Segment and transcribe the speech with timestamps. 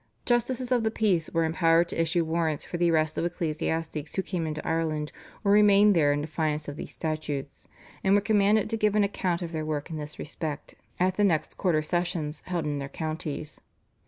[0.25, 4.23] Justices of the peace were empowered to issue warrants for the arrest of ecclesiastics who
[4.23, 5.11] came into Ireland,
[5.43, 7.67] or remained there in defiance of these statutes,
[8.03, 11.23] and were commanded to give an account of their work in this respect at the
[11.23, 13.61] next quarter sessions held in their counties.